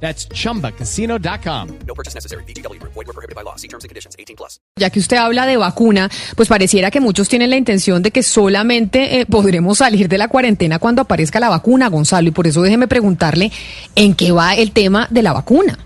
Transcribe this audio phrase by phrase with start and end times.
[0.00, 1.68] That's chumbacasino.com.
[1.86, 2.44] No purchase necessary.
[2.44, 3.56] Void were prohibited by law.
[3.56, 4.14] See terms and conditions.
[4.18, 4.60] 18 plus.
[4.78, 8.22] Ya que usted habla de vacuna, pues pareciera que muchos tienen la intención de que
[8.22, 12.62] solamente eh, podremos salir de la cuarentena cuando aparezca la vacuna, Gonzalo, y por eso
[12.62, 13.50] déjeme preguntarle
[13.94, 15.85] en qué va el tema de la vacuna.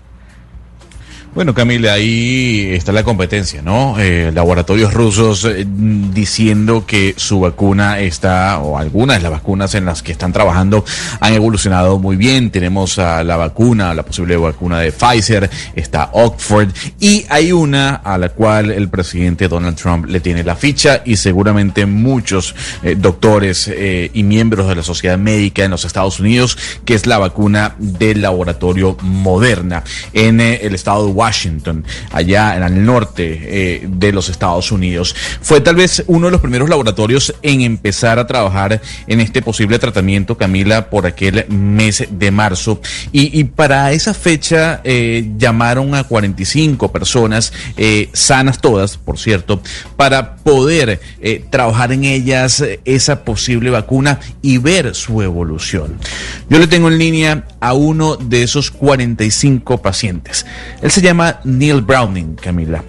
[1.33, 3.97] Bueno, Camila, ahí está la competencia, ¿no?
[3.97, 9.85] Eh, laboratorios rusos eh, diciendo que su vacuna está, o algunas de las vacunas en
[9.85, 10.83] las que están trabajando
[11.21, 12.51] han evolucionado muy bien.
[12.51, 16.67] Tenemos a la vacuna, la posible vacuna de Pfizer, está Oxford,
[16.99, 21.15] y hay una a la cual el presidente Donald Trump le tiene la ficha y
[21.15, 22.53] seguramente muchos
[22.83, 23.71] eh, doctores
[24.13, 28.21] y miembros de la sociedad médica en los Estados Unidos, que es la vacuna del
[28.21, 31.20] laboratorio Moderna en el estado de
[32.11, 35.15] allá en el norte eh, de los Estados Unidos.
[35.41, 39.79] Fue tal vez uno de los primeros laboratorios en empezar a trabajar en este posible
[39.79, 42.81] tratamiento, Camila, por aquel mes de marzo.
[43.11, 49.61] Y, para esa fecha eh, llamaron a 45 personas, eh, sanas todas, por cierto,
[49.97, 55.97] para poder eh, trabajar en ellas esa posible vacuna y ver su evolución.
[56.49, 60.45] Yo le tengo en línea a uno de esos 45 pacientes.
[60.81, 61.10] Él se llama
[61.43, 62.83] Neil Browning, Camila.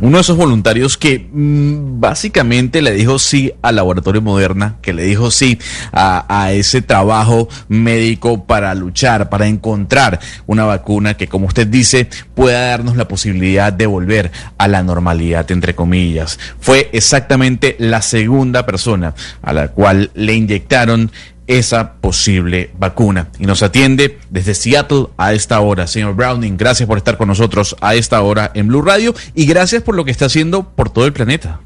[0.00, 5.02] Uno de esos voluntarios que mm, básicamente le dijo sí al laboratorio Moderna, que le
[5.02, 5.58] dijo sí
[5.90, 12.08] a, a, ese trabajo médico para luchar, para encontrar una vacuna que, como usted dice,
[12.34, 16.38] pueda darnos la posibilidad de volver a la normalidad, entre comillas.
[16.60, 21.10] Fue exactamente la segunda persona a la cual le inyectaron
[21.48, 23.30] esa posible vacuna.
[23.40, 25.88] Y nos atiende desde Seattle a esta hora.
[25.88, 29.82] Señor Browning, gracias por estar con nosotros a esta hora en Blue Radio y gracias
[29.82, 31.60] por lo que está haciendo por todo el planeta.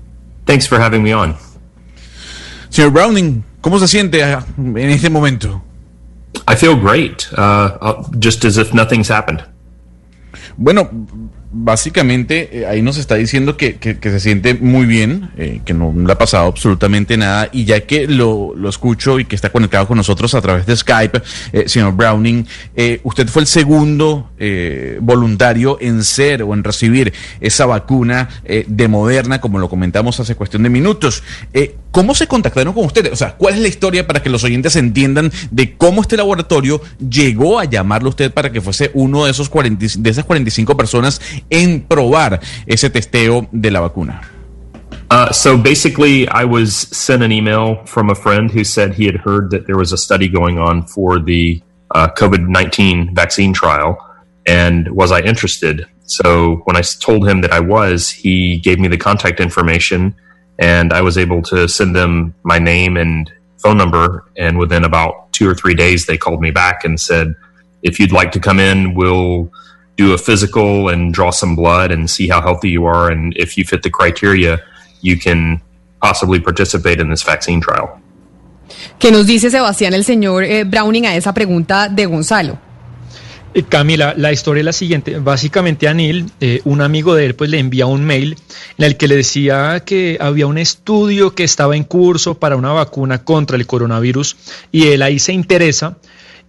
[0.47, 1.37] Thanks for having me on.
[2.71, 5.62] Señor Browning, ¿cómo se siente en este momento?
[6.49, 9.45] I feel great, uh, just as if nothing's happened.
[10.56, 10.89] Bueno,
[11.53, 15.75] básicamente eh, ahí nos está diciendo que, que, que se siente muy bien, eh, que
[15.75, 19.51] no le ha pasado absolutamente nada y ya que lo, lo, escucho y que está
[19.51, 21.21] conectado con nosotros a través de Skype,
[21.53, 24.31] eh, señor Browning, eh, usted fue el segundo
[25.01, 30.65] voluntario en ser o en recibir esa vacuna de Moderna, como lo comentamos hace cuestión
[30.65, 31.23] de minutos.
[31.93, 33.13] ¿Cómo se contactaron con ustedes?
[33.13, 36.81] O sea, ¿cuál es la historia para que los oyentes entiendan de cómo este laboratorio
[36.99, 41.21] llegó a llamarlo usted para que fuese uno de esos 40, de esas 45 personas
[41.51, 44.23] en probar ese testeo de la vacuna?
[45.11, 49.17] Uh, so basically, I was sent an email from a friend who said he had
[49.17, 51.63] heard that there was a study going on for the
[51.95, 53.99] uh, COVID 19 vaccine trial,
[54.47, 55.85] and was I interested?
[56.07, 60.15] So when I told him that I was, he gave me the contact information,
[60.59, 64.25] and I was able to send them my name and phone number.
[64.37, 67.35] And within about two or three days, they called me back and said,
[67.83, 69.51] if you'd like to come in, we'll
[69.97, 73.11] do a physical and draw some blood and see how healthy you are.
[73.11, 74.61] And if you fit the criteria,
[75.01, 75.61] you can
[76.01, 77.99] possibly participate in this vaccine trial.
[78.99, 82.59] ¿Qué nos dice Sebastián el señor eh, Browning a esa pregunta de Gonzalo?
[83.55, 85.19] Eh, Camila, la historia es la siguiente.
[85.19, 88.37] Básicamente a Neil, eh, un amigo de él, pues le envía un mail
[88.79, 92.73] en el que le decía que había un estudio que estaba en curso para una
[92.73, 94.37] vacuna contra el coronavirus
[94.71, 95.97] y él ahí se interesa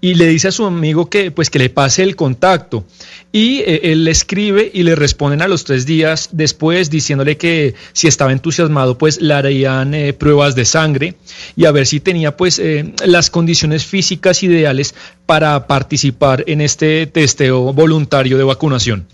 [0.04, 2.84] y le dice a su amigo que pues que le pase el contacto
[3.32, 7.74] y eh, él le escribe y le responden a los tres días después diciéndole que
[7.94, 11.16] si estaba entusiasmado pues le harían eh, pruebas de sangre
[11.56, 14.94] y a ver si tenía pues eh, las condiciones físicas ideales
[15.26, 19.08] para participar en este testeo voluntario de vacunación.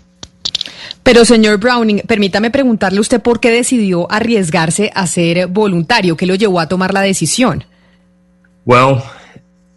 [1.04, 6.34] Pero señor Browning, permítame preguntarle usted por qué decidió arriesgarse a ser voluntario, qué lo
[6.34, 7.62] llevó a tomar la decisión.
[8.66, 9.02] Well,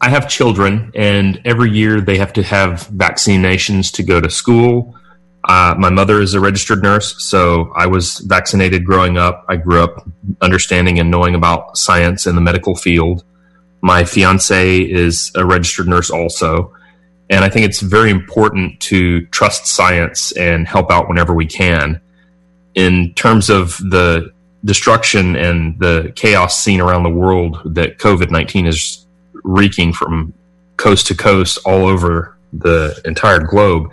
[0.03, 4.99] I have children, and every year they have to have vaccinations to go to school.
[5.47, 9.45] Uh, my mother is a registered nurse, so I was vaccinated growing up.
[9.47, 10.05] I grew up
[10.41, 13.23] understanding and knowing about science in the medical field.
[13.79, 16.73] My fiance is a registered nurse also.
[17.29, 22.01] And I think it's very important to trust science and help out whenever we can.
[22.75, 24.33] In terms of the
[24.65, 29.02] destruction and the chaos seen around the world that COVID 19 is
[29.43, 30.33] wreaking from
[30.77, 33.91] coast to coast all over the entire globe.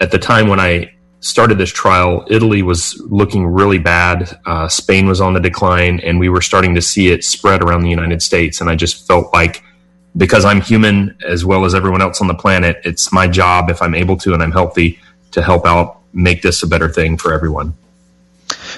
[0.00, 4.38] At the time when I started this trial, Italy was looking really bad.
[4.46, 7.82] Uh, Spain was on the decline, and we were starting to see it spread around
[7.82, 8.60] the United States.
[8.60, 9.62] And I just felt like
[10.16, 13.80] because I'm human as well as everyone else on the planet, it's my job, if
[13.82, 14.98] I'm able to and I'm healthy,
[15.32, 17.74] to help out make this a better thing for everyone.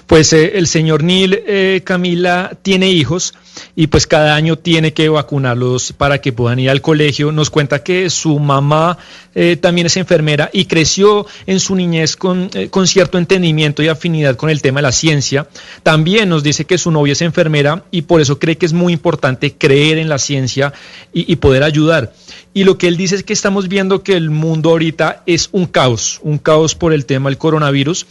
[0.06, 3.34] Pues eh, el señor Neil eh, Camila tiene hijos
[3.74, 7.32] y pues cada año tiene que vacunarlos para que puedan ir al colegio.
[7.32, 8.98] Nos cuenta que su mamá
[9.34, 13.88] eh, también es enfermera y creció en su niñez con, eh, con, cierto entendimiento y
[13.88, 15.48] afinidad con el tema de la ciencia.
[15.82, 18.92] También nos dice que su novia es enfermera y por eso cree que es muy
[18.92, 20.72] importante creer en la ciencia
[21.12, 22.12] y, y poder ayudar.
[22.54, 25.66] Y lo que él dice es que estamos viendo que el mundo ahorita es un
[25.66, 28.06] caos, un caos por el tema del coronavirus.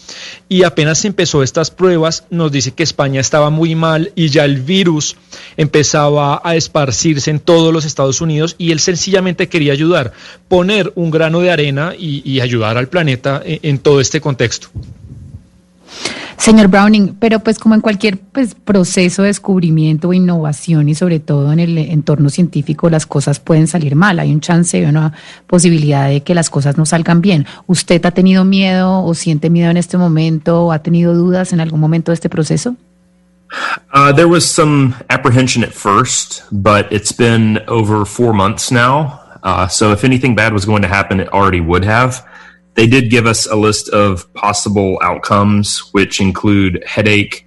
[0.49, 4.61] Y apenas empezó estas pruebas, nos dice que España estaba muy mal y ya el
[4.61, 5.15] virus
[5.57, 10.13] empezaba a esparcirse en todos los Estados Unidos y él sencillamente quería ayudar,
[10.47, 14.69] poner un grano de arena y, ayudar al planeta en todo este contexto.
[16.41, 21.53] Señor Browning, pero pues como en cualquier pues, proceso de descubrimiento innovación y sobre todo
[21.53, 25.13] en el entorno científico las cosas pueden salir mal, hay un chance y una
[25.45, 27.45] posibilidad de que las cosas no salgan bien.
[27.67, 31.59] ¿Usted ha tenido miedo o siente miedo en este momento o ha tenido dudas en
[31.59, 32.75] algún momento de este proceso?
[33.93, 39.19] Uh, there was some apprehension at first, but it's been over four months now.
[39.43, 42.25] Uh, so if anything bad was going to happen, it already would have.
[42.75, 47.45] They did give us a list of possible outcomes, which include headache,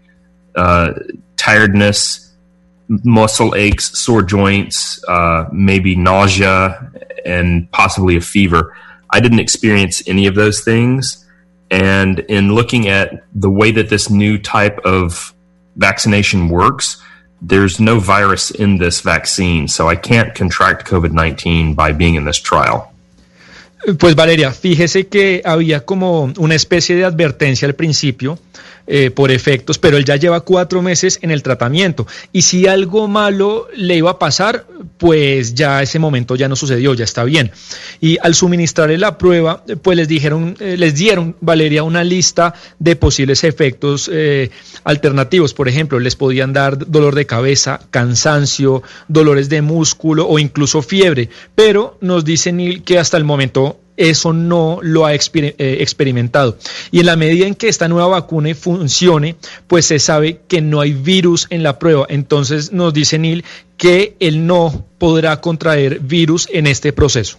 [0.55, 0.93] uh,
[1.37, 2.33] tiredness,
[2.89, 6.91] muscle aches, sore joints, uh, maybe nausea,
[7.25, 8.77] and possibly a fever.
[9.11, 11.25] I didn't experience any of those things.
[11.71, 15.35] And in looking at the way that this new type of
[15.77, 17.03] vaccination works,
[17.41, 19.69] there's no virus in this vaccine.
[19.69, 22.94] So I can't contract COVID 19 by being in this trial.
[23.99, 28.39] Pues Valeria, fíjese que había como una especie de advertencia al principio
[28.87, 33.09] eh, por efectos, pero él ya lleva cuatro meses en el tratamiento y si algo
[33.09, 34.67] malo le iba a pasar,
[34.99, 37.51] pues ya ese momento ya no sucedió, ya está bien.
[38.01, 42.97] Y al suministrarle la prueba, pues les dijeron, eh, les dieron, Valeria, una lista de
[42.97, 44.51] posibles efectos eh,
[44.85, 45.55] alternativos.
[45.55, 51.31] Por ejemplo, les podían dar dolor de cabeza, cansancio, dolores de músculo o incluso fiebre.
[51.55, 56.59] Pero nos dice Neil que hasta el momento eso no lo ha exper eh, experimentado.
[56.91, 59.37] Y en la medida en que esta nueva vacuna funcione,
[59.67, 62.07] pues se sabe que no hay virus en la prueba.
[62.09, 63.45] Entonces nos dice Neil
[63.77, 67.37] que él no podrá contraer virus en este proceso.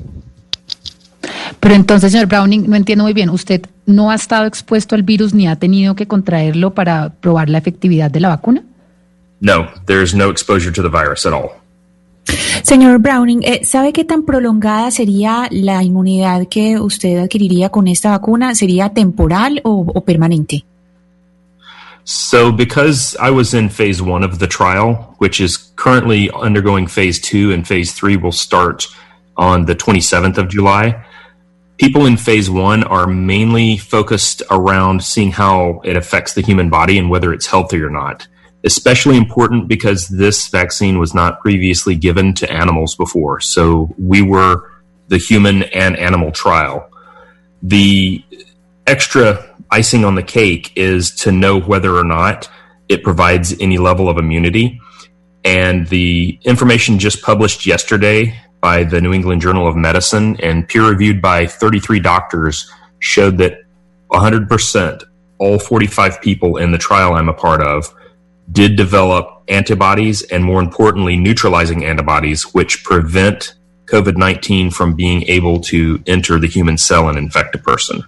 [1.59, 5.33] Pero entonces, señor Browning, no entiendo muy bien, ¿usted no ha estado expuesto al virus
[5.33, 8.63] ni ha tenido que contraerlo para probar la efectividad de la vacuna?
[9.39, 11.64] No, there's no exposure to the virus at all.
[12.65, 18.09] Señor Browning, eh, ¿sabe qué tan prolongada sería la inmunidad que usted adquiriría con esta
[18.09, 18.55] vacuna?
[18.55, 20.65] ¿Sería temporal o, o permanente?
[22.05, 27.21] So, because I was in phase one of the trial, which is currently undergoing phase
[27.21, 28.87] two, and phase three will start
[29.37, 30.95] on the 27th of July,
[31.77, 36.97] people in phase one are mainly focused around seeing how it affects the human body
[36.97, 38.27] and whether it's healthy or not.
[38.65, 43.39] Especially important because this vaccine was not previously given to animals before.
[43.39, 44.71] So we were
[45.07, 46.89] the human and animal trial.
[47.61, 48.23] The
[48.87, 52.49] extra icing on the cake is to know whether or not
[52.89, 54.79] it provides any level of immunity.
[55.43, 60.89] And the information just published yesterday by the New England Journal of Medicine and peer
[60.89, 63.59] reviewed by 33 doctors showed that
[64.11, 65.03] 100%,
[65.37, 67.93] all 45 people in the trial I'm a part of,
[68.51, 75.59] did develop antibodies and, more importantly, neutralizing antibodies, which prevent COVID 19 from being able
[75.59, 78.03] to enter the human cell and infect a person.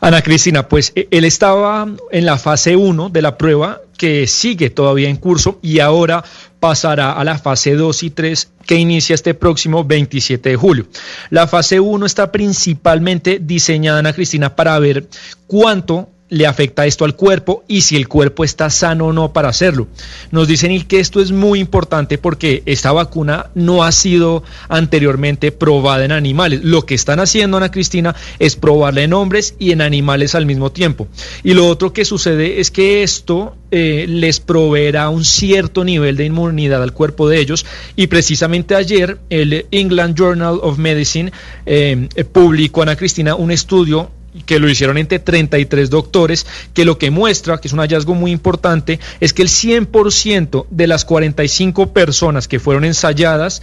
[0.00, 5.10] Ana Cristina, pues él estaba en la fase 1 de la prueba que sigue todavía
[5.10, 6.24] en curso y ahora
[6.58, 10.86] pasará a la fase 2 y 3 que inicia este próximo 27 de julio.
[11.30, 15.08] La fase 1 está principalmente diseñada, Ana Cristina, para ver
[15.46, 19.48] cuánto le afecta esto al cuerpo y si el cuerpo está sano o no para
[19.48, 19.88] hacerlo.
[20.30, 26.04] Nos dicen que esto es muy importante porque esta vacuna no ha sido anteriormente probada
[26.04, 26.60] en animales.
[26.62, 30.70] Lo que están haciendo, Ana Cristina, es probarla en hombres y en animales al mismo
[30.70, 31.08] tiempo.
[31.42, 36.26] Y lo otro que sucede es que esto eh, les proveerá un cierto nivel de
[36.26, 41.32] inmunidad al cuerpo de ellos y precisamente ayer el England Journal of Medicine
[41.66, 44.10] eh, publicó, Ana Cristina, un estudio
[44.46, 48.30] que lo hicieron entre 33 doctores, que lo que muestra, que es un hallazgo muy
[48.30, 53.62] importante, es que el 100% de las 45 personas que fueron ensayadas,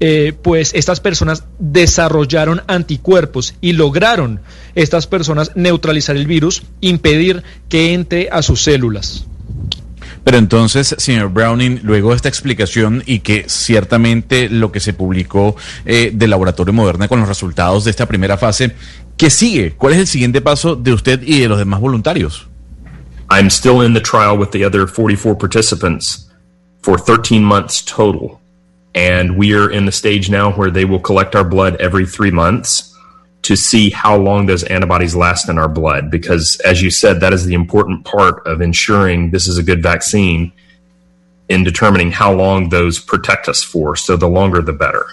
[0.00, 4.40] eh, pues estas personas desarrollaron anticuerpos y lograron
[4.74, 9.26] estas personas neutralizar el virus, impedir que entre a sus células.
[10.24, 15.54] Pero entonces, señor Browning, luego de esta explicación y que ciertamente lo que se publicó
[15.84, 18.74] eh, del laboratorio Moderna con los resultados de esta primera fase,
[19.16, 19.72] ¿qué sigue?
[19.72, 22.46] ¿Cuál es el siguiente paso de usted y de los demás voluntarios?
[23.30, 26.30] I'm still in the trial with the other 44 participants
[26.82, 28.40] for 13 months total.
[28.94, 32.30] And we are in the stage now where they will collect our blood every three
[32.30, 32.94] months
[33.42, 36.10] to see how long those antibodies last in our blood.
[36.10, 39.82] Because, as you said, that is the important part of ensuring this is a good
[39.82, 40.52] vaccine
[41.48, 43.96] in determining how long those protect us for.
[43.96, 45.06] So, the longer, the better.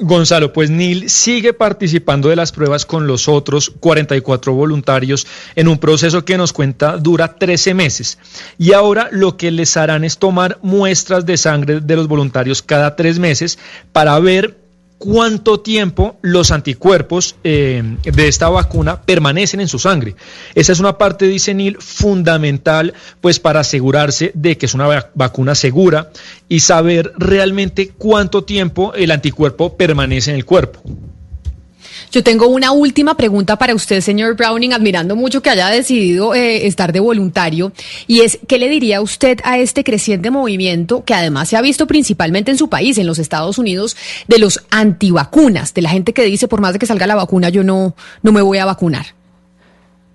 [0.00, 5.24] Gonzalo, pues Neil sigue participando de las pruebas con los otros 44 voluntarios
[5.54, 8.18] en un proceso que nos cuenta dura 13 meses.
[8.58, 12.96] Y ahora lo que les harán es tomar muestras de sangre de los voluntarios cada
[12.96, 13.58] tres meses
[13.92, 14.63] para ver
[14.98, 20.16] cuánto tiempo los anticuerpos eh, de esta vacuna permanecen en su sangre.
[20.54, 25.54] Esa es una parte, dice Neil, fundamental pues para asegurarse de que es una vacuna
[25.54, 26.10] segura
[26.48, 30.82] y saber realmente cuánto tiempo el anticuerpo permanece en el cuerpo.
[32.14, 36.64] Yo tengo una última pregunta para usted, señor Browning, admirando mucho que haya decidido eh,
[36.68, 37.72] estar de voluntario,
[38.06, 41.88] y es, ¿qué le diría usted a este creciente movimiento que además se ha visto
[41.88, 43.96] principalmente en su país, en los Estados Unidos,
[44.28, 47.48] de los antivacunas, de la gente que dice, por más de que salga la vacuna,
[47.48, 49.06] yo no, no me voy a vacunar?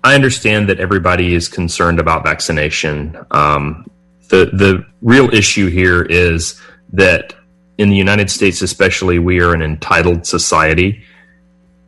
[0.02, 3.14] I understand that everybody is concerned about vaccination.
[3.30, 3.84] Um,
[4.30, 6.58] the the real issue here is
[6.96, 7.34] that
[7.76, 11.04] in the United States, especially, we are an entitled society.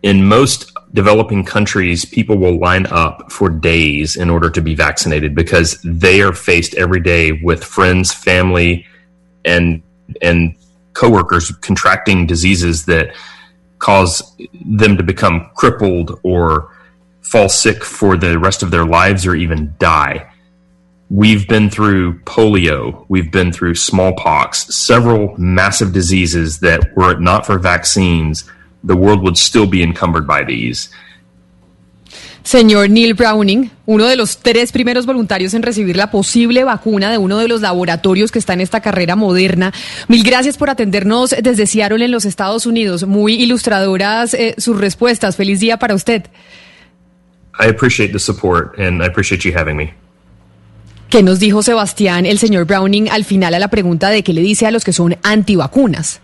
[0.03, 5.35] In most developing countries, people will line up for days in order to be vaccinated
[5.35, 8.87] because they are faced every day with friends, family,
[9.45, 9.83] and
[10.21, 10.57] and
[10.93, 13.15] coworkers contracting diseases that
[13.79, 16.71] cause them to become crippled or
[17.23, 20.29] fall sick for the rest of their lives or even die.
[21.09, 27.47] We've been through polio, we've been through smallpox, several massive diseases that were it not
[27.47, 28.51] for vaccines
[28.87, 30.91] the world would still be encumbered by these.
[32.45, 37.19] Señor Neil Browning, uno de los tres primeros voluntarios en recibir la posible vacuna de
[37.19, 39.73] uno de los laboratorios que está en esta carrera moderna.
[40.09, 43.07] Mil gracias por atendernos desde Seattle en los Estados Unidos.
[43.07, 45.37] Muy ilustradoras eh, sus respuestas.
[45.37, 46.25] Feliz día para usted.
[47.61, 49.95] I appreciate the support and I appreciate you having me.
[51.11, 54.41] ¿Qué nos dijo Sebastián, el señor Browning, al final a la pregunta de qué le
[54.41, 56.22] dice a los que son antivacunas?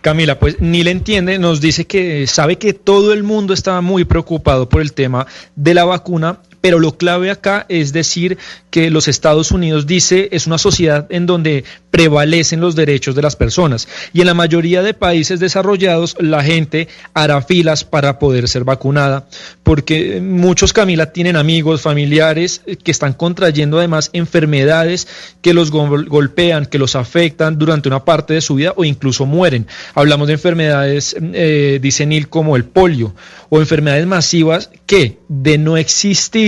[0.00, 4.04] Camila, pues ni le entiende, nos dice que sabe que todo el mundo estaba muy
[4.04, 5.26] preocupado por el tema
[5.56, 8.38] de la vacuna, pero lo clave acá es decir
[8.70, 13.36] que los Estados Unidos dice es una sociedad en donde prevalecen los derechos de las
[13.36, 18.64] personas y en la mayoría de países desarrollados la gente hará filas para poder ser
[18.64, 19.26] vacunada
[19.62, 25.08] porque muchos Camila tienen amigos, familiares que están contrayendo además enfermedades
[25.42, 29.66] que los golpean, que los afectan durante una parte de su vida o incluso mueren.
[29.94, 33.14] Hablamos de enfermedades, eh, dice Neil, como el polio
[33.48, 36.47] o enfermedades masivas que de no existir